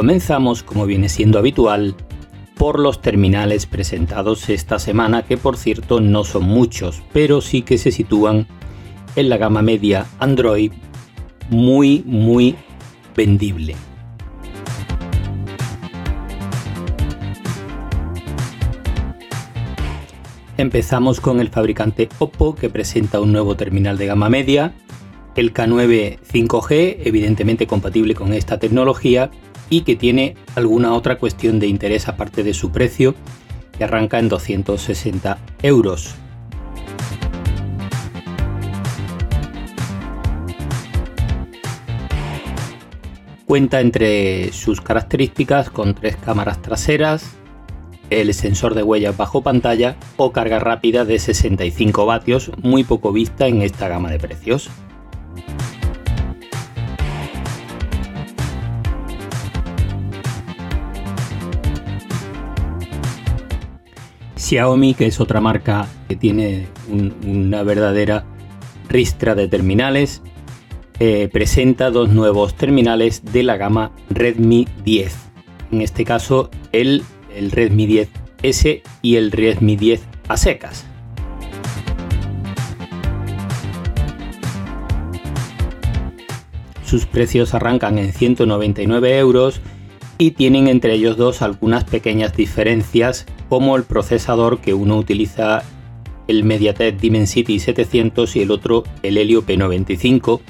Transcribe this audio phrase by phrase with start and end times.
[0.00, 1.94] Comenzamos, como viene siendo habitual,
[2.56, 7.76] por los terminales presentados esta semana, que por cierto no son muchos, pero sí que
[7.76, 8.46] se sitúan
[9.14, 10.72] en la gama media Android
[11.50, 12.56] muy, muy
[13.14, 13.76] vendible.
[20.56, 24.72] Empezamos con el fabricante Oppo que presenta un nuevo terminal de gama media,
[25.36, 29.30] el K9 5G, evidentemente compatible con esta tecnología
[29.70, 33.14] y que tiene alguna otra cuestión de interés aparte de su precio,
[33.78, 36.14] que arranca en 260 euros.
[43.46, 47.36] Cuenta entre sus características con tres cámaras traseras,
[48.10, 53.46] el sensor de huellas bajo pantalla o carga rápida de 65 vatios, muy poco vista
[53.46, 54.70] en esta gama de precios.
[64.50, 66.66] Xiaomi, que es otra marca que tiene
[67.24, 68.24] una verdadera
[68.88, 70.22] ristra de terminales,
[70.98, 75.16] eh, presenta dos nuevos terminales de la gama Redmi 10.
[75.70, 80.84] En este caso, el Redmi 10S y el Redmi 10 a secas.
[86.84, 89.60] Sus precios arrancan en 199 euros
[90.18, 95.64] y tienen entre ellos dos algunas pequeñas diferencias como el procesador que uno utiliza
[96.28, 100.40] el MediaTek Dimensity 700 y el otro el Helio P95,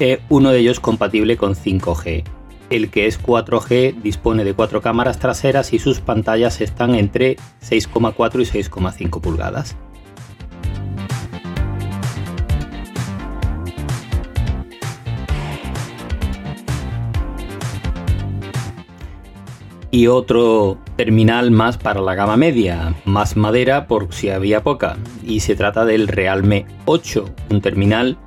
[0.00, 2.24] eh, uno de ellos compatible con 5G.
[2.68, 8.42] El que es 4G dispone de cuatro cámaras traseras y sus pantallas están entre 6,4
[8.42, 9.76] y 6,5 pulgadas.
[19.96, 25.40] Y otro terminal más para la gama media, más madera por si había poca, y
[25.40, 28.18] se trata del Realme 8, un terminal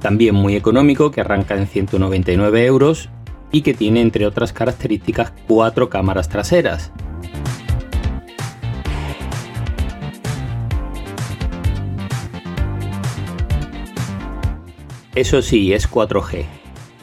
[0.00, 3.10] también muy económico que arranca en 199 euros
[3.52, 6.90] y que tiene entre otras características cuatro cámaras traseras.
[15.14, 16.46] Eso sí, es 4G.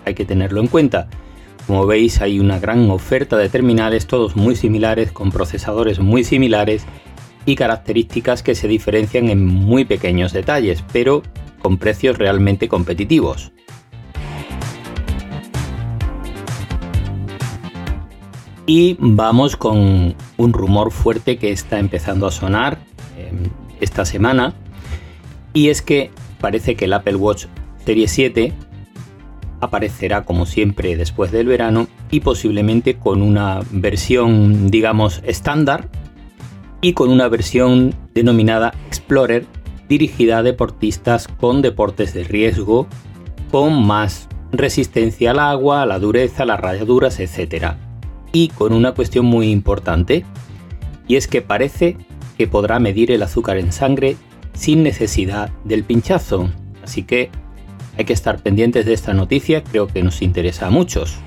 [0.05, 1.07] Hay que tenerlo en cuenta.
[1.67, 6.85] Como veis hay una gran oferta de terminales, todos muy similares, con procesadores muy similares
[7.45, 11.23] y características que se diferencian en muy pequeños detalles, pero
[11.61, 13.51] con precios realmente competitivos.
[18.65, 22.79] Y vamos con un rumor fuerte que está empezando a sonar
[23.17, 23.49] em,
[23.81, 24.53] esta semana.
[25.53, 27.47] Y es que parece que el Apple Watch
[27.85, 28.53] Serie 7
[29.59, 35.89] aparecerá como siempre después del verano y posiblemente con una versión digamos estándar
[36.81, 39.45] y con una versión denominada Explorer
[39.89, 42.87] dirigida a deportistas con deportes de riesgo
[43.51, 47.75] con más resistencia al agua, a la dureza, las rayaduras, etc
[48.31, 50.25] y con una cuestión muy importante,
[51.07, 51.97] y es que parece
[52.37, 54.15] que podrá medir el azúcar en sangre
[54.53, 56.49] sin necesidad del pinchazo.
[56.83, 57.31] Así que
[57.97, 61.17] hay que estar pendientes de esta noticia, creo que nos interesa a muchos.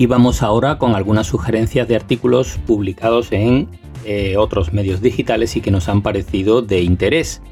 [0.00, 3.68] Y vamos ahora con algunas sugerencias de artículos publicados en
[4.04, 7.42] eh, otros medios digitales y que nos han parecido de interés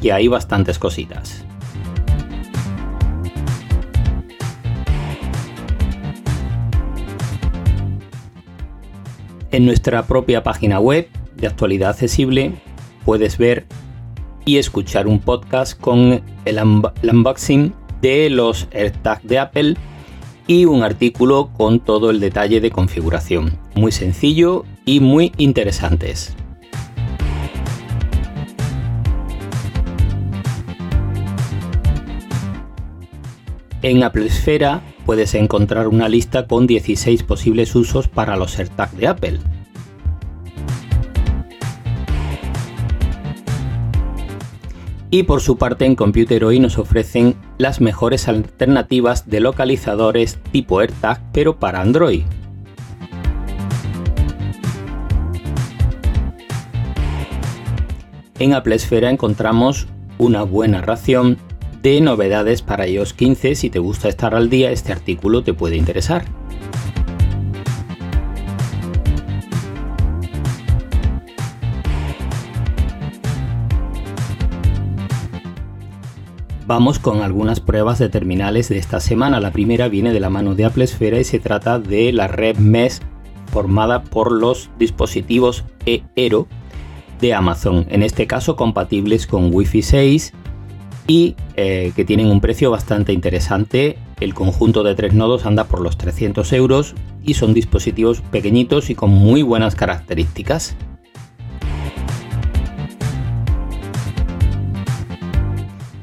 [0.00, 1.44] que hay bastantes cositas.
[9.56, 12.52] En nuestra propia página web de actualidad accesible
[13.06, 13.64] puedes ver
[14.44, 17.72] y escuchar un podcast con el, unboxing
[18.02, 19.76] de los AirTags de Apple
[20.46, 23.58] y un artículo con todo el detalle de configuración.
[23.74, 26.36] Muy sencillo y muy interesantes.
[33.80, 39.06] En Apple Esfera puedes encontrar una lista con 16 posibles usos para los AirTags de
[39.06, 39.38] Apple.
[45.08, 50.80] Y por su parte en Computer hoy nos ofrecen las mejores alternativas de localizadores tipo
[50.80, 52.24] AirTag pero para Android.
[58.38, 59.86] En Apple Esfera encontramos
[60.18, 61.38] una buena ración
[61.86, 63.54] de novedades para iOS 15.
[63.54, 66.24] Si te gusta estar al día, este artículo te puede interesar.
[76.66, 79.38] Vamos con algunas pruebas de terminales de esta semana.
[79.38, 82.56] La primera viene de la mano de Apple Esfera y se trata de la red
[82.56, 83.00] MES
[83.52, 86.48] formada por los dispositivos eEro
[87.20, 90.32] de Amazon, en este caso compatibles con Wi-Fi 6
[91.06, 93.98] y eh, que tienen un precio bastante interesante.
[94.20, 98.94] El conjunto de tres nodos anda por los 300 euros y son dispositivos pequeñitos y
[98.94, 100.76] con muy buenas características.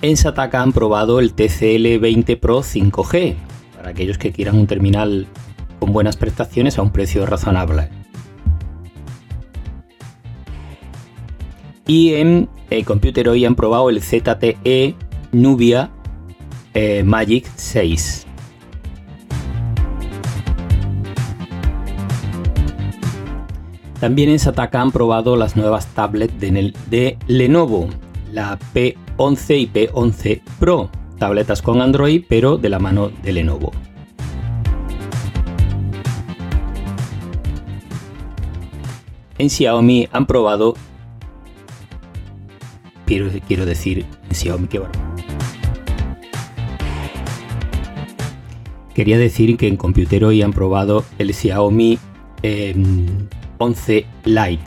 [0.02, 3.36] En Sataka han probado el TCL 20 Pro 5G,
[3.78, 5.28] para aquellos que quieran un terminal
[5.80, 7.88] con buenas prestaciones a un precio razonable.
[11.88, 12.50] Y en
[12.82, 14.96] Computer hoy han probado el ZTE
[15.32, 15.92] Nubia
[16.74, 18.26] eh, Magic 6.
[24.00, 27.88] También en Sataka han probado las nuevas tablets de, de Lenovo,
[28.32, 33.72] la P11 y P11 Pro, tabletas con Android pero de la mano de Lenovo.
[39.38, 40.74] En Xiaomi han probado
[43.06, 44.82] quiero, decir Xiaomi, qué
[48.94, 51.98] Quería decir que en Computer hoy han probado el Xiaomi
[53.58, 54.64] 11 em, Lite.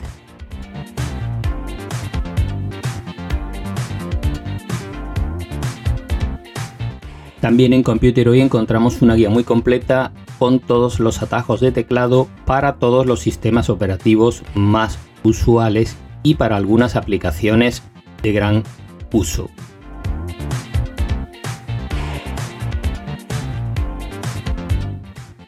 [7.39, 12.27] También en Computer hoy encontramos una guía muy completa con todos los atajos de teclado
[12.45, 17.83] para todos los sistemas operativos más usuales y para algunas aplicaciones
[18.21, 18.63] de gran
[19.11, 19.49] uso.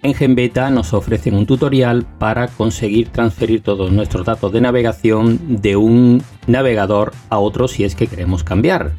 [0.01, 5.75] En GenBeta nos ofrecen un tutorial para conseguir transferir todos nuestros datos de navegación de
[5.75, 8.93] un navegador a otro si es que queremos cambiar.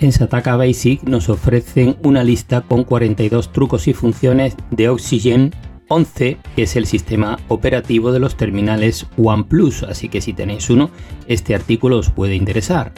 [0.00, 5.52] En Sataka Basic nos ofrecen una lista con 42 trucos y funciones de Oxygen
[5.88, 10.90] 11, que es el sistema operativo de los terminales OnePlus, así que si tenéis uno,
[11.26, 12.92] este artículo os puede interesar.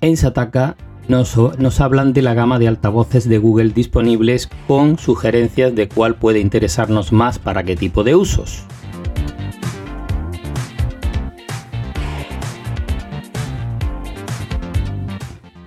[0.00, 0.76] En Sataka
[1.08, 6.14] nos, nos, hablan de la gama de altavoces de Google disponibles con sugerencias de cuál
[6.14, 8.64] puede interesarnos más para qué tipo de usos.